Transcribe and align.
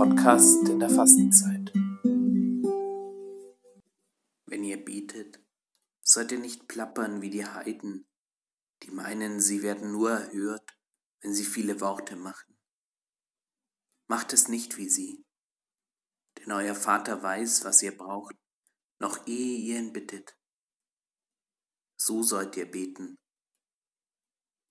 Podcast 0.00 0.66
in 0.66 0.80
der 0.80 0.88
Fastenzeit. 0.88 1.74
Wenn 4.46 4.64
ihr 4.64 4.82
betet, 4.82 5.44
sollt 6.00 6.32
ihr 6.32 6.38
nicht 6.38 6.68
plappern 6.68 7.20
wie 7.20 7.28
die 7.28 7.44
Heiden, 7.44 8.08
die 8.82 8.92
meinen, 8.92 9.40
sie 9.40 9.62
werden 9.62 9.92
nur 9.92 10.12
erhört, 10.12 10.74
wenn 11.20 11.34
sie 11.34 11.44
viele 11.44 11.82
Worte 11.82 12.16
machen. 12.16 12.56
Macht 14.06 14.32
es 14.32 14.48
nicht 14.48 14.78
wie 14.78 14.88
sie, 14.88 15.26
denn 16.38 16.50
euer 16.50 16.74
Vater 16.74 17.22
weiß, 17.22 17.66
was 17.66 17.82
ihr 17.82 17.94
braucht, 17.94 18.36
noch 19.00 19.26
ehe 19.26 19.58
ihr 19.58 19.80
ihn 19.80 19.92
bittet. 19.92 20.34
So 21.98 22.22
sollt 22.22 22.56
ihr 22.56 22.70
beten. 22.70 23.18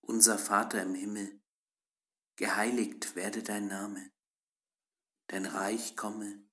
Unser 0.01 0.39
Vater 0.39 0.81
im 0.81 0.95
Himmel, 0.95 1.39
geheiligt 2.35 3.15
werde 3.15 3.43
dein 3.43 3.67
Name, 3.67 4.09
dein 5.29 5.45
Reich 5.45 5.95
komme, 5.95 6.43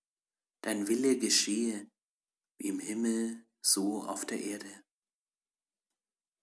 dein 0.61 0.87
Wille 0.87 1.19
geschehe, 1.19 1.91
wie 2.59 2.69
im 2.69 2.79
Himmel, 2.79 3.47
so 3.63 4.05
auf 4.05 4.27
der 4.27 4.41
Erde. 4.41 4.85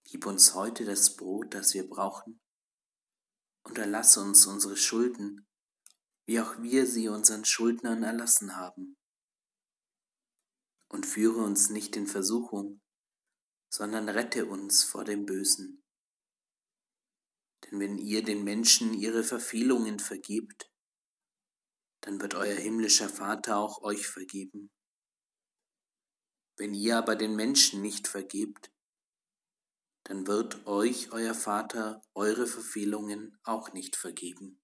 Gib 0.04 0.26
uns 0.26 0.54
heute 0.54 0.84
das 0.84 1.16
Brot, 1.16 1.54
das 1.54 1.74
wir 1.74 1.88
brauchen, 1.88 2.42
und 3.64 3.78
erlasse 3.78 4.20
uns 4.20 4.46
unsere 4.48 4.76
Schulden, 4.76 5.48
wie 6.26 6.40
auch 6.40 6.62
wir 6.62 6.88
sie 6.88 7.08
unseren 7.08 7.46
Schuldnern 7.46 8.04
erlassen 8.04 8.56
haben. 8.56 8.98
Und 10.90 11.06
führe 11.06 11.44
uns 11.44 11.70
nicht 11.70 11.96
in 11.96 12.08
Versuchung, 12.08 12.82
sondern 13.72 14.10
rette 14.10 14.48
uns 14.48 14.84
vor 14.84 15.04
dem 15.04 15.26
Bösen. 15.26 15.84
Denn 17.66 17.80
wenn 17.80 17.98
ihr 17.98 18.24
den 18.24 18.44
Menschen 18.44 18.94
ihre 18.94 19.24
Verfehlungen 19.24 20.00
vergebt, 20.00 20.73
dann 22.04 22.20
wird 22.22 22.36
euer 22.36 22.56
himmlischer 22.56 23.08
Vater 23.08 23.58
auch 23.58 23.82
euch 23.82 24.08
vergeben. 24.08 24.70
Wenn 26.58 26.74
ihr 26.74 26.98
aber 26.98 27.16
den 27.16 27.36
Menschen 27.36 27.82
nicht 27.82 28.08
vergebt, 28.08 28.72
dann 30.04 30.28
wird 30.28 30.68
euch 30.68 31.12
euer 31.14 31.34
Vater 31.34 32.02
eure 32.14 32.46
Verfehlungen 32.46 33.40
auch 33.44 33.72
nicht 33.72 33.96
vergeben. 33.96 34.60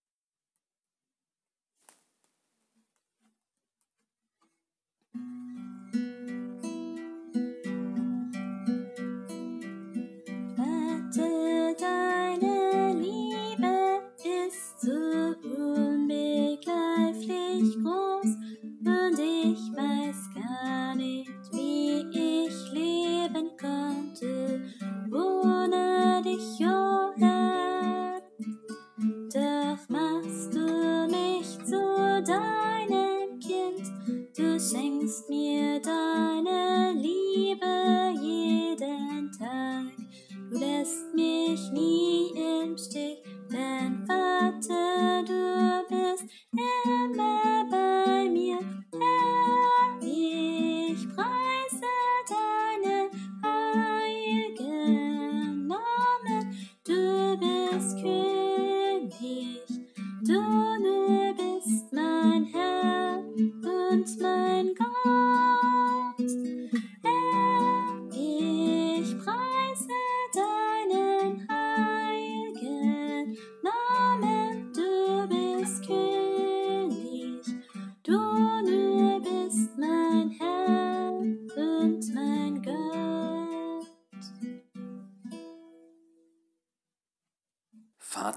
śni. 41.57 41.88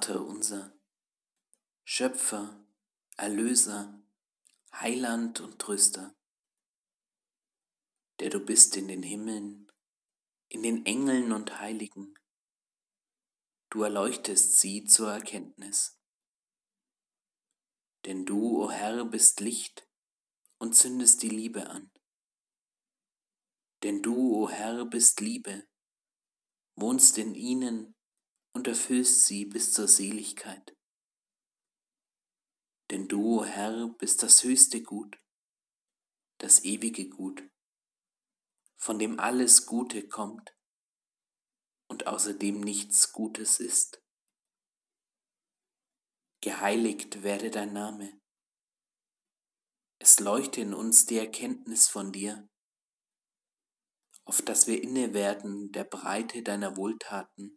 Vater 0.03 0.27
unser, 0.27 0.77
Schöpfer, 1.85 2.67
Erlöser, 3.17 4.03
Heiland 4.73 5.39
und 5.39 5.61
Tröster, 5.61 6.17
der 8.19 8.31
du 8.31 8.41
bist 8.41 8.77
in 8.77 8.89
den 8.89 9.05
Himmeln, 9.05 9.71
in 10.49 10.65
den 10.65 10.85
Engeln 10.87 11.31
und 11.31 11.61
Heiligen, 11.61 12.15
du 13.71 13.85
erleuchtest 13.85 14.59
sie 14.59 14.87
zur 14.87 15.13
Erkenntnis. 15.13 16.01
Denn 18.05 18.27
du, 18.27 18.61
o 18.61 18.65
oh 18.65 18.71
Herr, 18.73 19.05
bist 19.05 19.39
Licht 19.39 19.89
und 20.59 20.75
zündest 20.75 21.23
die 21.23 21.29
Liebe 21.29 21.71
an. 21.71 21.93
Denn 23.85 24.03
du, 24.03 24.17
o 24.17 24.43
oh 24.43 24.51
Herr, 24.51 24.85
bist 24.85 25.21
Liebe, 25.21 25.69
wohnst 26.75 27.19
in 27.19 27.37
ihnen 27.37 27.95
und 28.53 28.67
erfüllst 28.67 29.27
sie 29.27 29.45
bis 29.45 29.73
zur 29.73 29.89
Seligkeit. 29.89 30.77
Denn 32.91 33.09
du, 33.09 33.41
o 33.41 33.45
Herr, 33.45 33.89
bist 33.99 34.23
das 34.23 34.45
höchste 34.45 34.83
Gut, 34.83 35.19
das 36.39 36.65
ewige 36.65 37.09
Gut, 37.09 37.43
von 38.77 38.99
dem 38.99 39.19
alles 39.19 39.67
Gute 39.67 40.07
kommt 40.07 40.55
und 41.89 42.07
außerdem 42.07 42.61
nichts 42.61 43.13
Gutes 43.13 43.61
ist. 43.61 44.03
Geheiligt 46.43 47.23
werde 47.23 47.51
dein 47.51 47.73
Name. 47.73 48.21
Es 49.99 50.19
leuchte 50.19 50.61
in 50.61 50.75
uns 50.75 51.07
die 51.07 51.17
Erkenntnis 51.17 51.87
von 51.87 52.11
dir, 52.11 52.51
auf 54.25 54.43
dass 54.43 54.67
wir 54.67 54.83
inne 54.83 55.15
werden 55.15 55.71
der 55.71 55.85
Breite 55.85 56.43
deiner 56.43 56.77
Wohltaten 56.77 57.55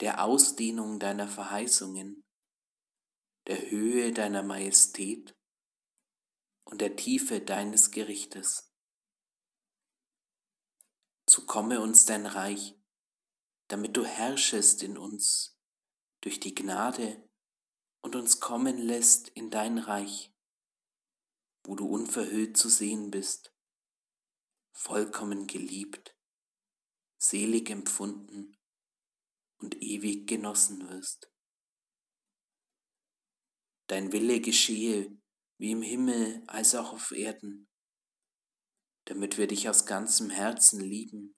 der 0.00 0.22
Ausdehnung 0.22 0.98
deiner 0.98 1.26
Verheißungen, 1.26 2.24
der 3.46 3.70
Höhe 3.70 4.12
deiner 4.12 4.42
Majestät 4.42 5.36
und 6.64 6.80
der 6.80 6.96
Tiefe 6.96 7.40
deines 7.40 7.90
Gerichtes. 7.90 8.72
So 11.28 11.46
komme 11.46 11.80
uns 11.80 12.04
dein 12.04 12.26
Reich, 12.26 12.74
damit 13.68 13.96
du 13.96 14.04
herrschest 14.04 14.82
in 14.82 14.98
uns 14.98 15.58
durch 16.20 16.40
die 16.40 16.54
Gnade 16.54 17.28
und 18.02 18.16
uns 18.16 18.40
kommen 18.40 18.78
lässt 18.78 19.28
in 19.30 19.50
dein 19.50 19.78
Reich, 19.78 20.32
wo 21.64 21.74
du 21.74 21.88
unverhüllt 21.88 22.56
zu 22.56 22.68
sehen 22.68 23.10
bist, 23.10 23.52
vollkommen 24.72 25.46
geliebt, 25.46 26.16
selig 27.16 27.70
empfunden 27.70 28.56
und 29.58 29.80
ewig 29.82 30.26
genossen 30.28 30.88
wirst. 30.88 31.30
Dein 33.88 34.12
Wille 34.12 34.40
geschehe 34.40 35.16
wie 35.58 35.70
im 35.70 35.82
Himmel 35.82 36.42
als 36.48 36.74
auch 36.74 36.92
auf 36.92 37.12
Erden, 37.12 37.68
damit 39.06 39.38
wir 39.38 39.46
dich 39.46 39.68
aus 39.68 39.86
ganzem 39.86 40.30
Herzen 40.30 40.80
lieben, 40.80 41.36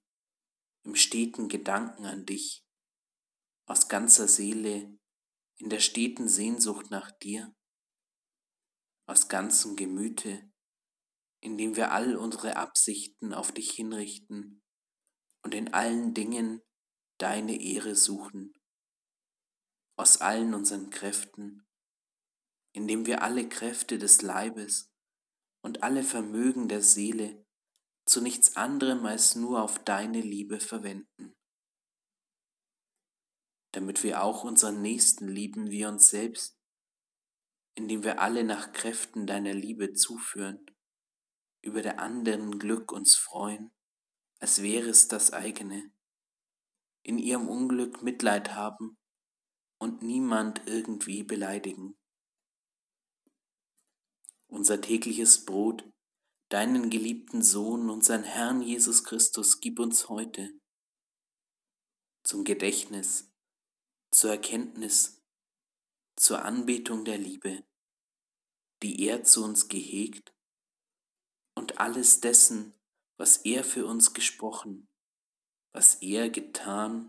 im 0.85 0.95
steten 0.95 1.49
Gedanken 1.49 2.07
an 2.07 2.25
dich, 2.25 2.65
aus 3.67 3.89
ganzer 3.89 4.27
Seele, 4.27 4.99
in 5.59 5.69
der 5.69 5.81
steten 5.81 6.29
Sehnsucht 6.29 6.91
nach 6.91 7.11
dir, 7.19 7.55
aus 9.07 9.29
ganzem 9.29 9.77
Gemüte, 9.77 10.51
indem 11.41 11.77
wir 11.77 11.93
all 11.93 12.17
unsere 12.17 12.57
Absichten 12.57 13.35
auf 13.35 13.53
dich 13.53 13.71
hinrichten 13.73 14.63
und 15.43 15.55
in 15.55 15.73
allen 15.73 16.15
Dingen 16.15 16.63
deine 17.19 17.61
Ehre 17.61 17.95
suchen, 17.95 18.55
aus 19.97 20.21
allen 20.21 20.55
unseren 20.55 20.91
Kräften, 20.91 21.67
indem 22.73 23.07
wir 23.07 23.23
alle 23.23 23.49
Kräfte 23.49 23.99
des 23.99 24.23
Leibes 24.23 24.93
und 25.63 25.83
alle 25.83 26.05
Vermögen 26.05 26.69
der 26.69 26.83
Seele 26.83 27.45
zu 28.07 28.21
nichts 28.21 28.57
anderem 28.57 29.05
als 29.05 29.35
nur 29.35 29.63
auf 29.63 29.83
deine 29.85 30.21
Liebe 30.21 30.61
verwenden, 30.61 31.37
damit 33.73 34.03
wir 34.03 34.23
auch 34.23 34.45
unseren 34.45 34.81
Nächsten 34.81 35.29
lieben 35.29 35.71
wie 35.71 35.85
uns 35.85 36.09
selbst, 36.09 36.57
indem 37.75 38.03
wir 38.05 38.21
alle 38.21 38.45
nach 38.45 38.73
Kräften 38.73 39.27
deiner 39.27 39.53
Liebe 39.53 39.93
zuführen, 39.93 40.65
über 41.63 41.83
der 41.83 41.99
anderen 41.99 42.59
Glück 42.59 42.93
uns 42.93 43.15
freuen, 43.15 43.73
als 44.41 44.63
wäre 44.63 44.89
es 44.89 45.09
das 45.09 45.33
eigene, 45.33 45.93
in 47.03 47.19
ihrem 47.19 47.49
Unglück 47.49 48.03
Mitleid 48.03 48.55
haben 48.55 48.99
und 49.79 50.03
niemand 50.03 50.63
irgendwie 50.67 51.23
beleidigen. 51.23 51.97
Unser 54.49 54.81
tägliches 54.81 55.45
Brot, 55.45 55.85
deinen 56.49 56.91
geliebten 56.91 57.43
Sohn, 57.43 57.91
unseren 57.91 58.25
Herrn 58.25 58.63
Jesus 58.63 59.05
Christus, 59.05 59.61
gib 59.61 59.79
uns 59.79 60.09
heute 60.09 60.51
zum 62.25 62.45
Gedächtnis, 62.45 63.31
zur 64.11 64.31
Erkenntnis, 64.31 65.23
zur 66.17 66.45
Anbetung 66.45 67.05
der 67.05 67.19
Liebe, 67.19 67.65
die 68.83 69.07
er 69.07 69.25
zu 69.25 69.45
uns 69.45 69.69
gehegt 69.69 70.35
und 71.55 71.79
alles 71.79 72.21
dessen, 72.21 72.75
was 73.17 73.39
er 73.39 73.65
für 73.65 73.87
uns 73.87 74.15
gesprochen, 74.15 74.88
was 75.79 75.95
er 76.03 76.29
getan 76.29 77.09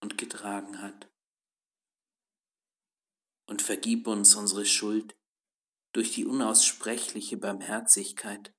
und 0.00 0.16
getragen 0.16 0.80
hat. 0.80 1.12
Und 3.48 3.62
vergib 3.62 4.06
uns 4.06 4.36
unsere 4.36 4.64
Schuld 4.64 5.18
durch 5.92 6.12
die 6.12 6.24
unaussprechliche 6.24 7.36
Barmherzigkeit, 7.36 8.54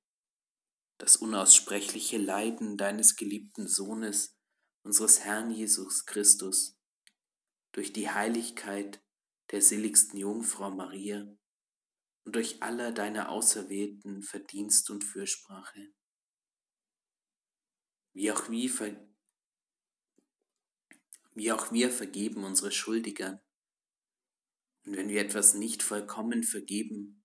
das 0.98 1.16
unaussprechliche 1.16 2.18
Leiden 2.18 2.76
deines 2.76 3.16
geliebten 3.16 3.66
Sohnes, 3.66 4.36
unseres 4.82 5.20
Herrn 5.20 5.50
Jesus 5.50 6.04
Christus, 6.04 6.76
durch 7.72 7.94
die 7.94 8.10
Heiligkeit 8.10 9.02
der 9.50 9.62
seligsten 9.62 10.18
Jungfrau 10.18 10.70
Maria 10.70 11.26
und 12.26 12.34
durch 12.34 12.62
aller 12.62 12.92
deiner 12.92 13.30
Auserwählten 13.30 14.22
Verdienst 14.22 14.90
und 14.90 15.04
Fürsprache. 15.04 15.90
Wie 18.12 18.30
auch, 18.30 18.50
wir, 18.50 19.07
wie 21.38 21.52
auch 21.52 21.72
wir 21.72 21.90
vergeben 21.90 22.44
unsere 22.44 22.72
Schuldigern. 22.72 23.40
Und 24.84 24.96
wenn 24.96 25.08
wir 25.08 25.20
etwas 25.20 25.54
nicht 25.54 25.82
vollkommen 25.82 26.42
vergeben, 26.42 27.24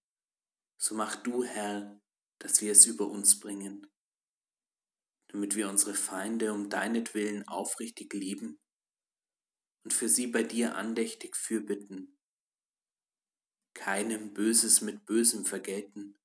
so 0.77 0.95
mach 0.95 1.15
du, 1.15 1.43
Herr, 1.43 1.99
dass 2.39 2.61
wir 2.61 2.71
es 2.71 2.85
über 2.85 3.07
uns 3.07 3.39
bringen, 3.39 3.87
damit 5.29 5.55
wir 5.55 5.67
unsere 5.69 5.95
Feinde 5.95 6.53
um 6.53 6.69
deinetwillen 6.69 7.47
aufrichtig 7.47 8.13
lieben 8.13 8.59
und 9.83 9.93
für 9.93 10.09
sie 10.09 10.27
bei 10.27 10.43
dir 10.43 10.75
andächtig 10.75 11.35
fürbitten, 11.35 12.19
keinem 13.73 14.33
Böses 14.33 14.81
mit 14.81 15.05
Bösem 15.05 15.45
vergelten 15.45 16.19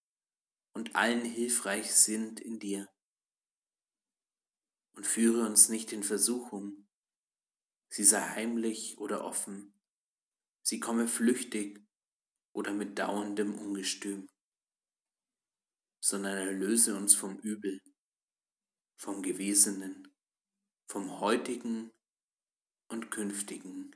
und 0.74 0.94
allen 0.94 1.24
hilfreich 1.24 1.94
sind 1.94 2.40
in 2.40 2.58
dir. 2.58 2.88
Und 4.92 5.06
führe 5.06 5.46
uns 5.46 5.68
nicht 5.68 5.92
in 5.92 6.02
Versuchung, 6.02 6.87
sie 7.90 8.04
sei 8.04 8.20
heimlich 8.20 8.98
oder 8.98 9.24
offen, 9.24 9.72
sie 10.62 10.80
komme 10.80 11.08
flüchtig 11.08 11.80
oder 12.52 12.72
mit 12.72 12.98
dauerndem 12.98 13.58
Ungestüm, 13.58 14.28
sondern 16.00 16.36
erlöse 16.36 16.96
uns 16.96 17.14
vom 17.14 17.38
Übel, 17.38 17.80
vom 18.96 19.22
Gewesenen, 19.22 20.08
vom 20.90 21.20
heutigen 21.20 21.90
und 22.88 23.10
künftigen. 23.10 23.94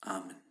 Amen. 0.00 0.41